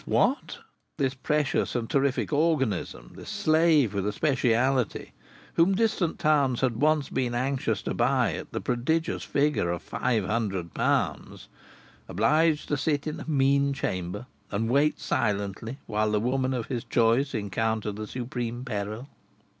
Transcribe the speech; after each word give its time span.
What, 0.07 0.57
this 0.97 1.13
precious 1.13 1.75
and 1.75 1.87
terrific 1.87 2.33
organism, 2.33 3.11
this 3.13 3.29
slave 3.29 3.93
with 3.93 4.07
a 4.07 4.11
specialty 4.11 5.11
whom 5.53 5.75
distant 5.75 6.17
towns 6.17 6.61
had 6.61 6.77
once 6.81 7.09
been 7.09 7.35
anxious 7.35 7.83
to 7.83 7.93
buy 7.93 8.33
at 8.33 8.51
the 8.51 8.61
prodigious 8.61 9.21
figure 9.23 9.69
of 9.69 9.83
five 9.83 10.25
hundred 10.25 10.73
pounds 10.73 11.49
obliged 12.09 12.67
to 12.69 12.77
sit 12.77 13.05
in 13.05 13.19
a 13.19 13.29
mean 13.29 13.73
chamber 13.73 14.25
and 14.49 14.71
wait 14.71 14.99
silently 14.99 15.77
while 15.85 16.09
the 16.09 16.19
woman 16.19 16.55
of 16.55 16.65
his 16.65 16.83
choice 16.83 17.35
encountered 17.35 17.97
the 17.97 18.07
supreme 18.07 18.65
peril! 18.65 19.07